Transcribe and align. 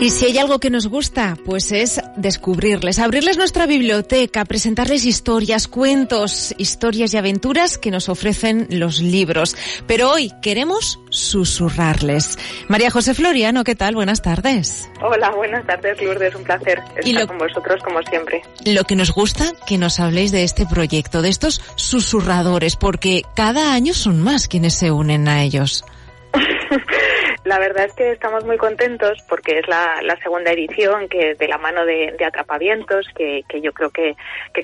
Y 0.00 0.10
si 0.10 0.26
hay 0.26 0.38
algo 0.38 0.60
que 0.60 0.70
nos 0.70 0.86
gusta, 0.86 1.36
pues 1.44 1.72
es 1.72 2.00
descubrirles, 2.14 3.00
abrirles 3.00 3.36
nuestra 3.36 3.66
biblioteca, 3.66 4.44
presentarles 4.44 5.04
historias, 5.04 5.66
cuentos, 5.66 6.54
historias 6.56 7.12
y 7.12 7.16
aventuras 7.16 7.78
que 7.78 7.90
nos 7.90 8.08
ofrecen 8.08 8.68
los 8.70 9.00
libros. 9.00 9.56
Pero 9.88 10.12
hoy 10.12 10.32
queremos 10.40 11.00
susurrarles. 11.10 12.38
María 12.68 12.90
José 12.90 13.12
Floriano, 13.12 13.64
¿qué 13.64 13.74
tal? 13.74 13.96
Buenas 13.96 14.22
tardes. 14.22 14.88
Hola, 15.02 15.30
buenas 15.32 15.66
tardes, 15.66 16.00
Lourdes. 16.00 16.32
Un 16.36 16.44
placer 16.44 16.80
estar 16.96 17.26
con 17.26 17.38
vosotros 17.38 17.82
como 17.82 18.00
siempre. 18.02 18.42
Lo 18.66 18.84
que 18.84 18.94
nos 18.94 19.10
gusta 19.10 19.46
que 19.66 19.78
nos 19.78 19.98
habléis 19.98 20.30
de 20.30 20.44
este 20.44 20.64
proyecto, 20.64 21.22
de 21.22 21.30
estos 21.30 21.60
susurradores, 21.74 22.76
porque 22.76 23.22
cada 23.34 23.72
año 23.72 23.92
son 23.94 24.22
más 24.22 24.46
quienes 24.46 24.74
se 24.74 24.92
unen 24.92 25.26
a 25.26 25.42
ellos. 25.42 25.84
La 27.48 27.58
verdad 27.58 27.86
es 27.86 27.94
que 27.94 28.10
estamos 28.10 28.44
muy 28.44 28.58
contentos 28.58 29.24
porque 29.26 29.60
es 29.60 29.68
la, 29.68 30.18
segunda 30.22 30.52
edición 30.52 31.08
que 31.08 31.34
de 31.34 31.48
la 31.48 31.56
mano 31.56 31.86
de, 31.86 32.14
Atrapavientos, 32.22 33.08
que, 33.16 33.42
yo 33.62 33.72
creo 33.72 33.88
que, 33.88 34.14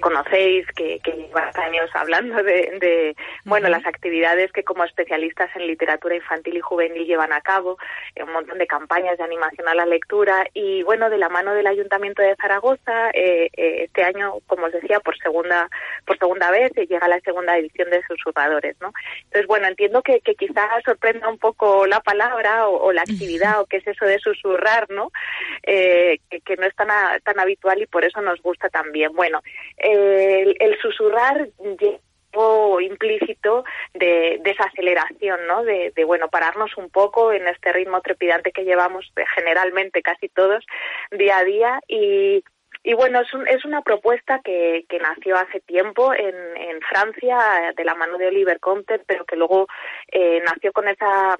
conocéis, 0.01 0.67
que, 0.77 1.01
que 1.03 1.13
lleváis 1.13 1.57
años 1.57 1.89
hablando 1.95 2.43
de, 2.43 3.17
bueno, 3.47 3.71
las 3.71 3.87
actividades 3.87 4.53
que 4.53 4.65
como 4.65 4.85
especialistas 4.85 5.49
en 5.57 5.67
literatura 5.67 6.15
infantil 6.15 6.59
y 6.59 6.61
juvenil 6.61 7.07
llevan 7.07 7.33
a 7.33 7.41
cabo, 7.41 7.79
un 8.23 8.33
montón 8.35 8.59
de 8.59 8.67
campañas 8.67 9.17
de 9.17 9.25
animación 9.25 9.67
a 9.67 9.75
la 9.75 9.87
lectura 9.87 10.45
y 10.53 10.83
bueno, 10.83 11.09
de 11.09 11.17
la 11.17 11.31
mano 11.31 11.55
del 11.55 11.67
Ayuntamiento 11.67 12.21
de 12.21 12.37
Zaragoza, 12.37 13.09
eh, 13.15 13.49
eh, 13.57 13.85
este 13.85 14.05
año, 14.05 14.41
como 14.47 14.67
os 14.67 14.73
decía, 14.73 15.01
por 15.01 15.17
segunda, 15.17 15.71
por 16.05 16.19
segunda 16.19 16.51
vez 16.51 16.71
llega 16.75 17.09
la 17.09 17.21
segunda 17.21 17.57
edición 17.57 17.89
de 17.89 18.03
Susurradores, 18.07 18.77
¿no? 18.83 18.93
Entonces, 19.25 19.47
bueno, 19.47 19.69
entiendo 19.69 20.03
que, 20.03 20.21
que 20.21 20.35
quizás 20.35 20.83
sorprenda 20.85 21.31
un 21.31 21.39
poco 21.39 21.87
la 21.87 22.01
palabra 22.01 22.69
o, 22.69 22.74
la 22.93 23.03
actividad 23.03 23.61
o 23.61 23.67
qué 23.67 23.79
es 23.79 23.87
eso 23.87 24.05
de 24.05 24.19
susurrar, 24.19 24.91
¿no? 24.91 25.11
Eh, 25.63 26.19
que, 26.45 26.57
no 26.57 26.67
es 26.67 26.75
tan, 26.75 26.89
tan 27.23 27.41
habitual 27.41 27.83
y 27.83 27.87
por 27.87 28.05
eso 28.05 28.21
nos 28.21 28.41
gusta 28.43 28.69
también. 28.69 29.13
Bueno, 29.15 29.43
el, 29.79 30.57
el 30.59 30.79
susurrar 30.81 31.49
implícito 32.81 33.65
de 33.93 34.41
desaceleración, 34.43 35.47
¿no? 35.47 35.63
De, 35.65 35.93
de, 35.95 36.05
bueno, 36.05 36.29
pararnos 36.29 36.77
un 36.77 36.91
poco 36.91 37.33
en 37.33 37.47
este 37.47 37.73
ritmo 37.73 38.01
trepidante 38.01 38.53
que 38.53 38.65
llevamos 38.65 39.13
generalmente 39.35 40.03
casi 40.03 40.29
todos 40.29 40.65
día 41.13 41.39
a 41.39 41.45
día 41.45 41.81
y, 41.89 42.43
y 42.87 42.93
bueno, 42.93 43.21
es, 43.21 43.29
es 43.49 43.65
una 43.65 43.81
propuesta 43.81 44.41
que, 44.45 44.85
que 44.91 44.99
nació 44.99 45.37
hace 45.37 45.61
tiempo 45.61 46.13
en, 46.13 46.35
en 46.57 46.81
Francia 46.83 47.73
de 47.75 47.83
la 47.83 47.95
mano 47.95 48.19
de 48.19 48.27
Oliver 48.27 48.61
Comte, 48.61 48.99
pero 49.07 49.25
que 49.25 49.37
luego 49.37 49.67
eh, 50.13 50.43
nació 50.45 50.71
con 50.73 50.87
esa 50.87 51.37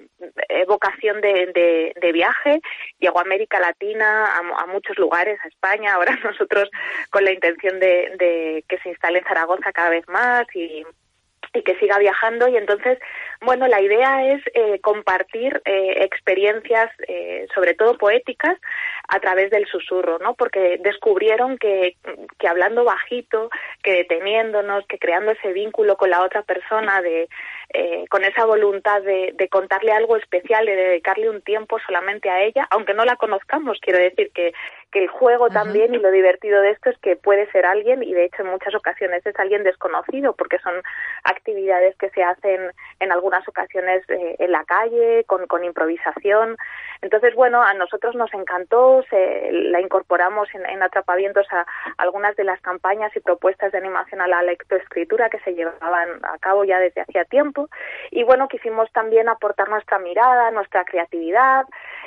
vocación 0.67 1.21
de, 1.21 1.93
de, 2.01 2.11
viaje, 2.11 2.61
llegó 2.97 3.19
a 3.19 3.21
América 3.21 3.59
Latina, 3.59 4.37
a, 4.37 4.65
muchos 4.65 4.97
lugares, 4.97 5.39
a 5.43 5.47
España, 5.47 5.93
ahora 5.93 6.17
nosotros 6.23 6.69
con 7.11 7.23
la 7.23 7.31
intención 7.31 7.79
de, 7.79 8.15
de 8.17 8.63
que 8.67 8.79
se 8.79 8.89
instale 8.89 9.19
en 9.19 9.25
Zaragoza 9.25 9.71
cada 9.71 9.89
vez 9.89 10.07
más 10.07 10.47
y 10.55 10.83
y 11.55 11.63
que 11.63 11.77
siga 11.79 11.97
viajando. 11.97 12.47
Y 12.47 12.57
entonces 12.57 12.99
bueno 13.41 13.67
la 13.67 13.81
idea 13.81 14.33
es 14.33 14.41
eh, 14.53 14.79
compartir 14.81 15.61
eh, 15.65 16.03
experiencias 16.03 16.89
eh, 17.07 17.47
sobre 17.53 17.73
todo 17.73 17.97
poéticas 17.97 18.57
a 19.07 19.19
través 19.19 19.51
del 19.51 19.65
susurro 19.67 20.19
no 20.19 20.33
porque 20.35 20.79
descubrieron 20.81 21.57
que, 21.57 21.95
que 22.39 22.47
hablando 22.47 22.83
bajito 22.83 23.49
que 23.83 23.93
deteniéndonos 23.93 24.85
que 24.87 24.97
creando 24.97 25.31
ese 25.31 25.53
vínculo 25.53 25.97
con 25.97 26.09
la 26.09 26.23
otra 26.23 26.41
persona 26.41 27.01
de 27.01 27.29
con 28.09 28.23
esa 28.23 28.45
voluntad 28.45 29.01
de, 29.01 29.33
de, 29.35 29.49
contarle 29.49 29.91
algo 29.91 30.15
especial 30.17 30.65
de 30.65 30.75
dedicarle 30.75 31.29
un 31.29 31.41
tiempo 31.41 31.77
solamente 31.85 32.29
a 32.29 32.41
ella 32.41 32.67
aunque 32.69 32.93
no 32.93 33.05
la 33.05 33.15
conozcamos. 33.15 33.79
Quiero 33.81 33.99
decir 33.99 34.31
que 34.33 34.53
que 34.95 35.03
el 35.03 35.09
juego 35.09 35.49
también 35.49 35.93
y 35.93 35.97
lo 35.97 36.09
divertido 36.09 36.61
de 36.61 36.69
esto 36.69 36.89
es 36.89 36.97
que 36.99 37.17
puede 37.17 37.51
ser 37.51 37.65
alguien 37.65 38.01
y 38.01 38.13
de 38.13 38.23
hecho 38.23 38.43
en 38.43 38.49
muchas 38.51 38.73
ocasiones 38.75 39.25
es 39.25 39.37
alguien 39.37 39.65
desconocido 39.65 40.33
porque 40.37 40.57
son 40.59 40.73
actividades 41.25 41.97
que 41.97 42.09
se 42.11 42.23
hacen 42.23 42.71
en 43.01 43.11
algunas 43.11 43.45
ocasiones 43.45 44.09
eh, 44.09 44.37
en 44.39 44.53
la 44.53 44.63
calle 44.63 45.25
con, 45.25 45.47
con 45.47 45.65
improvisación. 45.65 46.55
Entonces 47.01 47.35
bueno 47.35 47.61
a 47.61 47.73
nosotros 47.73 48.15
nos 48.15 48.33
encantó 48.33 49.03
se, 49.09 49.49
la 49.51 49.81
incorporamos 49.81 50.47
en, 50.55 50.65
en 50.65 50.81
atrapavientos 50.81 51.45
a, 51.51 51.65
algunas 51.97 52.33
de 52.37 52.45
las 52.45 52.61
campañas 52.61 53.13
y 53.17 53.19
propuestas 53.19 53.73
de 53.73 53.79
animación 53.79 54.21
a 54.21 54.29
la 54.29 54.43
lectoescritura 54.43 55.29
que 55.29 55.39
se 55.39 55.55
llevaban 55.55 56.23
a 56.23 56.37
cabo 56.37 56.63
ya 56.63 56.79
desde 56.79 57.01
hacía 57.01 57.25
tiempo 57.25 57.54
y 58.11 58.23
bueno 58.23 58.47
quisimos 58.47 58.91
también 58.91 59.29
aportar 59.29 59.69
nuestra 59.69 59.99
mirada 59.99 60.51
nuestra 60.51 60.83
creatividad 60.85 61.65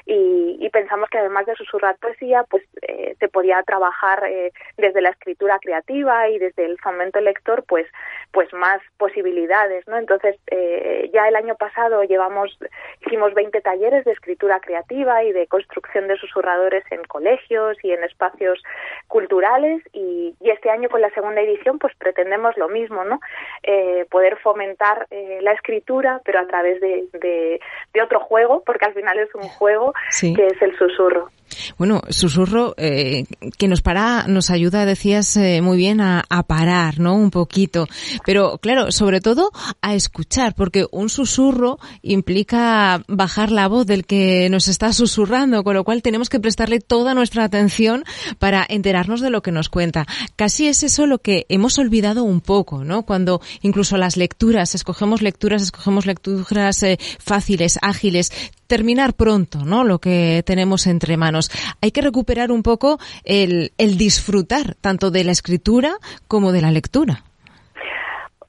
y, 0.08 0.56
y 0.58 0.70
pensamos 0.70 1.10
que 1.10 1.18
además 1.18 1.44
de 1.44 1.54
susurrar 1.54 1.98
poesía 1.98 2.42
pues 2.48 2.64
eh, 2.80 3.14
se 3.20 3.28
podía 3.28 3.62
trabajar 3.62 4.24
eh, 4.26 4.52
desde 4.78 5.02
la 5.02 5.10
escritura 5.10 5.58
creativa 5.58 6.28
y 6.30 6.38
desde 6.38 6.64
el 6.64 6.78
fomento 6.78 7.20
lector 7.20 7.62
pues 7.68 7.86
pues 8.32 8.50
más 8.54 8.80
posibilidades 8.96 9.86
no 9.86 9.98
entonces 9.98 10.36
eh, 10.46 11.10
ya 11.12 11.28
el 11.28 11.36
año 11.36 11.56
pasado 11.56 12.02
llevamos 12.04 12.58
hicimos 13.06 13.34
20 13.34 13.60
talleres 13.60 14.06
de 14.06 14.12
escritura 14.12 14.60
creativa 14.60 15.22
y 15.24 15.32
de 15.32 15.46
construcción 15.46 16.08
de 16.08 16.16
susurradores 16.16 16.84
en 16.90 17.04
colegios 17.04 17.76
y 17.82 17.92
en 17.92 18.02
espacios 18.02 18.62
culturales 19.08 19.82
y, 19.92 20.34
y 20.40 20.50
este 20.50 20.70
año 20.70 20.88
con 20.88 21.02
la 21.02 21.10
segunda 21.10 21.42
edición 21.42 21.78
pues 21.78 21.94
pretendemos 21.96 22.56
lo 22.56 22.70
mismo 22.70 23.04
no 23.04 23.20
eh, 23.62 24.06
poder 24.10 24.38
fomentar 24.38 25.06
eh, 25.10 25.40
la 25.42 25.52
escritura 25.52 26.22
pero 26.24 26.40
a 26.40 26.46
través 26.46 26.80
de, 26.80 27.04
de, 27.12 27.60
de, 27.92 28.02
otro 28.02 28.20
juego 28.20 28.62
porque 28.64 28.86
al 28.86 28.94
final 28.94 29.18
es 29.18 29.34
un 29.34 29.42
juego 29.42 29.92
sí. 30.10 30.34
que 30.34 30.46
es 30.46 30.62
el 30.62 30.76
susurro 30.78 31.30
bueno, 31.76 32.02
susurro 32.10 32.74
eh, 32.76 33.24
que 33.56 33.68
nos 33.68 33.82
para, 33.82 34.26
nos 34.26 34.50
ayuda, 34.50 34.84
decías 34.84 35.36
eh, 35.36 35.60
muy 35.62 35.76
bien, 35.76 36.00
a, 36.00 36.24
a, 36.28 36.42
parar, 36.44 36.98
¿no? 36.98 37.14
Un 37.14 37.30
poquito. 37.30 37.86
Pero 38.24 38.58
claro, 38.58 38.92
sobre 38.92 39.20
todo 39.20 39.50
a 39.80 39.94
escuchar, 39.94 40.54
porque 40.54 40.86
un 40.90 41.08
susurro 41.08 41.78
implica 42.02 43.02
bajar 43.08 43.50
la 43.50 43.68
voz 43.68 43.86
del 43.86 44.06
que 44.06 44.48
nos 44.50 44.68
está 44.68 44.92
susurrando, 44.92 45.64
con 45.64 45.74
lo 45.74 45.84
cual 45.84 46.02
tenemos 46.02 46.28
que 46.28 46.40
prestarle 46.40 46.80
toda 46.80 47.14
nuestra 47.14 47.44
atención 47.44 48.04
para 48.38 48.64
enterarnos 48.68 49.20
de 49.20 49.30
lo 49.30 49.42
que 49.42 49.52
nos 49.52 49.68
cuenta. 49.68 50.06
Casi 50.36 50.68
es 50.68 50.82
eso 50.82 51.06
lo 51.06 51.18
que 51.18 51.46
hemos 51.48 51.78
olvidado 51.78 52.24
un 52.24 52.40
poco, 52.40 52.84
¿no? 52.84 53.04
Cuando 53.04 53.40
incluso 53.62 53.96
las 53.96 54.16
lecturas, 54.16 54.74
escogemos 54.74 55.22
lecturas, 55.22 55.62
escogemos 55.62 56.06
lecturas 56.06 56.82
eh, 56.82 56.98
fáciles, 57.18 57.78
ágiles, 57.82 58.32
terminar 58.68 59.14
pronto, 59.14 59.58
¿no? 59.64 59.82
Lo 59.82 59.98
que 59.98 60.42
tenemos 60.46 60.86
entre 60.86 61.16
manos. 61.16 61.50
Hay 61.82 61.90
que 61.90 62.02
recuperar 62.02 62.52
un 62.52 62.62
poco 62.62 62.98
el, 63.24 63.72
el 63.78 63.98
disfrutar 63.98 64.74
tanto 64.80 65.10
de 65.10 65.24
la 65.24 65.32
escritura 65.32 65.94
como 66.28 66.52
de 66.52 66.60
la 66.60 66.70
lectura. 66.70 67.24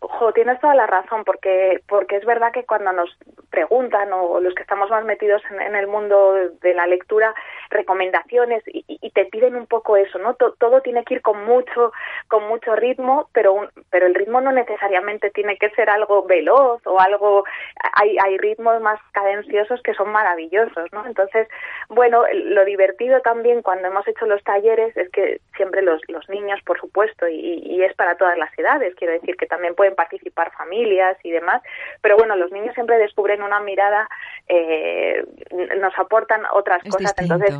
Ojo, 0.01 0.33
tienes 0.33 0.59
toda 0.59 0.75
la 0.75 0.85
razón, 0.85 1.23
porque, 1.25 1.81
porque 1.87 2.17
es 2.17 2.25
verdad 2.25 2.51
que 2.53 2.65
cuando 2.65 2.91
nos 2.91 3.09
preguntan 3.49 4.11
o 4.13 4.39
los 4.39 4.53
que 4.53 4.61
estamos 4.61 4.89
más 4.89 5.05
metidos 5.05 5.41
en, 5.49 5.61
en 5.61 5.75
el 5.75 5.87
mundo 5.87 6.33
de 6.61 6.73
la 6.73 6.85
lectura, 6.87 7.33
recomendaciones 7.69 8.63
y, 8.67 8.83
y, 8.87 9.09
te 9.11 9.25
piden 9.25 9.55
un 9.55 9.67
poco 9.67 9.97
eso, 9.97 10.17
¿no? 10.19 10.33
Todo, 10.35 10.53
todo 10.53 10.81
tiene 10.81 11.03
que 11.03 11.15
ir 11.15 11.21
con 11.21 11.45
mucho, 11.45 11.91
con 12.27 12.47
mucho 12.47 12.75
ritmo, 12.75 13.29
pero 13.33 13.53
un, 13.53 13.69
pero 13.89 14.07
el 14.07 14.15
ritmo 14.15 14.41
no 14.41 14.51
necesariamente 14.51 15.29
tiene 15.29 15.57
que 15.57 15.69
ser 15.71 15.89
algo 15.89 16.23
veloz 16.23 16.85
o 16.85 16.99
algo, 16.99 17.43
hay, 17.93 18.17
hay 18.23 18.37
ritmos 18.37 18.81
más 18.81 18.99
cadenciosos 19.11 19.81
que 19.81 19.93
son 19.93 20.11
maravillosos, 20.11 20.91
¿no? 20.91 21.05
Entonces, 21.05 21.47
bueno, 21.89 22.23
lo 22.33 22.65
divertido 22.65 23.21
también 23.21 23.61
cuando 23.61 23.87
hemos 23.87 24.07
hecho 24.07 24.25
los 24.25 24.43
talleres 24.43 24.95
es 24.97 25.09
que 25.09 25.39
siempre 25.59 25.81
los, 25.81 26.01
los 26.07 26.27
niños, 26.29 26.61
por 26.65 26.79
supuesto, 26.79 27.27
y, 27.27 27.59
y 27.65 27.83
es 27.83 27.93
para 27.95 28.15
todas 28.15 28.37
las 28.37 28.49
edades, 28.57 28.95
quiero 28.95 29.11
decir 29.11 29.35
que 29.35 29.45
también 29.45 29.75
pueden 29.75 29.93
participar 29.93 30.53
familias 30.53 31.17
y 31.23 31.31
demás, 31.31 31.61
pero 32.01 32.15
bueno, 32.15 32.37
los 32.37 32.49
niños 32.53 32.73
siempre 32.75 32.97
descubren 32.97 33.43
una 33.43 33.59
mirada, 33.59 34.07
eh, 34.47 35.25
nos 35.51 35.93
aportan 35.99 36.43
otras 36.53 36.81
es 36.85 36.91
cosas, 36.91 37.13
distinto. 37.13 37.33
entonces 37.35 37.59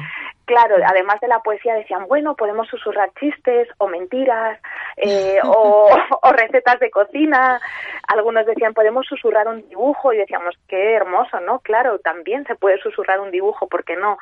claro, 0.50 0.78
además 0.84 1.22
de 1.22 1.28
la 1.28 1.42
poesía 1.42 1.76
decían, 1.76 2.08
bueno, 2.08 2.36
podemos 2.36 2.68
susurrar 2.70 3.12
chistes 3.20 3.68
o 3.78 3.88
mentiras 3.88 4.60
eh, 4.98 5.38
o, 5.44 5.90
o, 6.24 6.32
recetas 6.32 6.80
de 6.80 6.90
cocina. 6.90 7.62
Algunos 8.08 8.48
decían, 8.48 8.74
podemos 8.74 9.06
susurrar 9.06 9.48
un 9.48 9.68
dibujo 9.70 10.12
y 10.12 10.18
decíamos, 10.18 10.56
qué 10.68 10.96
hermoso, 10.96 11.40
¿no? 11.42 11.60
Claro, 11.60 12.00
también 12.00 12.46
se 12.46 12.56
puede 12.56 12.80
susurrar 12.80 13.20
un 13.20 13.30
dibujo, 13.30 13.68
¿por 13.68 13.84
qué 13.84 13.96
no? 13.96 14.18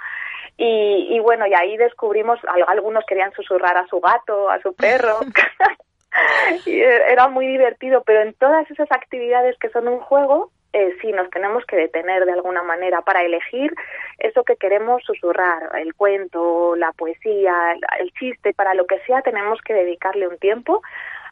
Y, 0.58 1.08
y 1.12 1.20
bueno, 1.20 1.46
y 1.46 1.54
ahí 1.54 1.78
descubrimos, 1.78 2.40
algunos 2.68 3.06
querían 3.06 3.32
susurrar 3.34 3.78
a 3.78 3.88
su 3.88 4.00
gato, 4.00 4.50
a 4.50 4.60
su 4.62 4.74
perro. 4.74 5.20
y 6.66 6.80
era 6.80 7.28
muy 7.28 7.48
divertido, 7.48 8.04
pero 8.06 8.22
en 8.22 8.34
todas 8.34 8.70
esas 8.72 8.92
actividades 8.92 9.58
que 9.60 9.70
son 9.70 9.88
un 9.88 10.00
juego, 10.00 10.52
eh, 10.74 10.96
sí 11.02 11.12
nos 11.12 11.30
tenemos 11.30 11.66
que 11.66 11.76
detener 11.76 12.26
de 12.26 12.34
alguna 12.34 12.62
manera 12.62 13.02
para 13.02 13.24
elegir 13.24 13.74
eso 14.20 14.44
que 14.44 14.58
queremos 14.58 15.02
susurrar, 15.04 15.70
el 15.76 15.94
cuento, 15.96 16.76
la 16.76 16.92
poesía, 16.92 17.74
el, 17.74 17.82
el 18.00 18.12
chiste, 18.14 18.54
para 18.54 18.74
lo 18.74 18.86
que 18.86 19.00
sea 19.02 19.22
tenemos 19.22 19.60
que 19.62 19.74
dedicarle 19.74 20.28
un 20.28 20.38
tiempo 20.38 20.82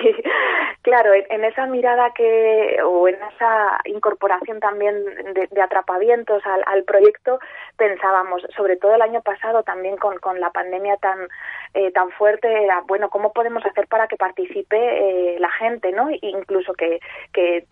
Claro, 0.86 1.14
en, 1.16 1.44
esa 1.44 1.66
mirada 1.66 2.12
que, 2.14 2.78
o 2.86 3.08
en 3.08 3.16
esa 3.16 3.80
incorporación 3.86 4.60
también 4.60 5.04
de, 5.34 5.60
atrapavientos 5.60 6.44
al, 6.46 6.84
proyecto, 6.84 7.40
pensábamos, 7.76 8.44
sobre 8.56 8.78
todo 8.78 8.94
el 8.94 9.02
año 9.02 9.24
pasado 9.24 9.64
también 9.64 9.98
con, 9.98 10.20
con 10.20 10.40
la 10.40 10.52
pandemia 10.52 10.98
tan, 10.98 11.28
eh, 11.74 11.90
tan 11.92 12.12
fuerte, 12.12 12.66
era, 12.66 12.82
bueno, 12.82 13.10
¿cómo 13.10 13.34
podemos 13.34 13.66
hacer 13.66 13.88
para 13.88 14.08
que 14.08 14.16
participe 14.16 14.78
eh, 14.78 15.40
la 15.40 15.50
gente, 15.50 15.92
¿no? 15.92 16.08
Incluso 16.22 16.74
que, 16.74 17.00
que 17.34 17.66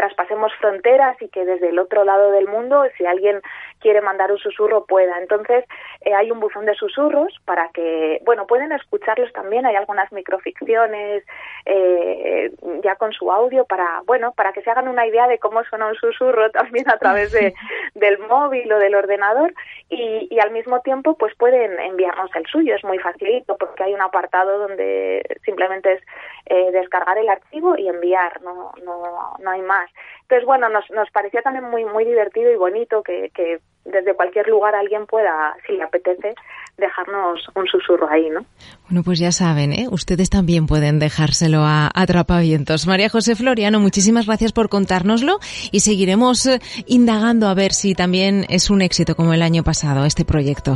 traspasemos 0.00 0.50
fronteras 0.54 1.20
y 1.20 1.28
que 1.28 1.44
desde 1.44 1.68
el 1.68 1.78
otro 1.78 2.04
lado 2.04 2.30
del 2.30 2.48
mundo, 2.48 2.84
si 2.96 3.04
alguien 3.04 3.42
quiere 3.80 4.00
mandar 4.00 4.32
un 4.32 4.38
susurro, 4.38 4.86
pueda. 4.86 5.18
Entonces, 5.18 5.66
eh, 6.00 6.14
hay 6.14 6.30
un 6.30 6.40
buzón 6.40 6.64
de 6.64 6.74
susurros 6.74 7.38
para 7.44 7.68
que, 7.74 8.18
bueno, 8.24 8.46
pueden 8.46 8.72
escucharlos 8.72 9.30
también, 9.34 9.66
hay 9.66 9.76
algunas 9.76 10.10
microficciones 10.10 11.22
eh, 11.66 12.50
ya 12.82 12.96
con 12.96 13.12
su 13.12 13.30
audio 13.30 13.64
para, 13.64 14.02
bueno, 14.06 14.32
para 14.32 14.52
que 14.52 14.62
se 14.62 14.70
hagan 14.70 14.88
una 14.88 15.06
idea 15.06 15.28
de 15.28 15.38
cómo 15.38 15.62
suena 15.64 15.88
un 15.88 15.94
susurro 15.94 16.50
también 16.52 16.88
a 16.90 16.98
través 16.98 17.32
de, 17.32 17.54
del 17.94 18.18
móvil 18.18 18.72
o 18.72 18.78
del 18.78 18.94
ordenador 18.94 19.52
y, 19.88 20.28
y 20.30 20.40
al 20.40 20.50
mismo 20.50 20.80
tiempo, 20.80 21.16
pues 21.16 21.34
pueden 21.36 21.78
enviarnos 21.80 22.30
el 22.34 22.46
suyo, 22.46 22.74
es 22.74 22.84
muy 22.84 22.98
facilito 22.98 23.56
porque 23.56 23.84
hay 23.84 23.94
un 23.94 24.02
apartado 24.02 24.58
donde 24.58 25.22
simplemente 25.44 25.92
es 25.94 26.02
eh, 26.52 26.72
descargar 26.72 27.16
el 27.16 27.28
archivo 27.28 27.76
y 27.78 27.86
enviar, 27.86 28.42
no, 28.42 28.72
no, 28.84 29.36
no 29.38 29.50
hay 29.50 29.62
más. 29.62 29.88
Entonces, 30.22 30.44
bueno, 30.44 30.68
nos, 30.68 30.90
nos 30.90 31.08
parecía 31.12 31.42
también 31.42 31.64
muy, 31.70 31.84
muy 31.84 32.04
divertido 32.04 32.50
y 32.50 32.56
bonito 32.56 33.04
que, 33.04 33.30
que 33.32 33.60
desde 33.84 34.14
cualquier 34.14 34.48
lugar 34.48 34.74
alguien 34.74 35.06
pueda, 35.06 35.54
si 35.64 35.74
le 35.74 35.84
apetece, 35.84 36.34
dejarnos 36.76 37.38
un 37.54 37.66
susurro 37.66 38.10
ahí, 38.10 38.28
¿no? 38.30 38.44
Bueno, 38.88 39.04
pues 39.04 39.20
ya 39.20 39.30
saben, 39.30 39.72
¿eh? 39.72 39.86
ustedes 39.92 40.28
también 40.28 40.66
pueden 40.66 40.98
dejárselo 40.98 41.60
a 41.60 41.88
Atrapavientos. 41.94 42.84
María 42.88 43.08
José 43.08 43.36
Floriano, 43.36 43.78
muchísimas 43.78 44.26
gracias 44.26 44.52
por 44.52 44.68
contárnoslo 44.68 45.38
y 45.70 45.80
seguiremos 45.80 46.46
eh, 46.46 46.58
indagando 46.86 47.46
a 47.46 47.54
ver 47.54 47.72
si 47.72 47.94
también 47.94 48.44
es 48.48 48.70
un 48.70 48.82
éxito 48.82 49.14
como 49.14 49.34
el 49.34 49.42
año 49.42 49.62
pasado 49.62 50.04
este 50.04 50.24
proyecto. 50.24 50.74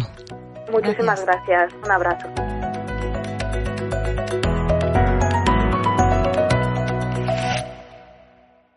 Muchísimas 0.70 1.24
gracias. 1.24 1.74
Un 1.84 1.90
abrazo. 1.90 2.28